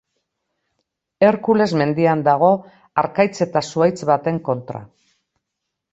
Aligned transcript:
Herkules 1.27 1.67
mendian 1.81 2.25
dago, 2.29 2.49
harkaitz 3.03 3.35
eta 3.49 3.65
zuhaitz 3.71 3.99
baten 4.15 4.41
kontra. 4.49 4.83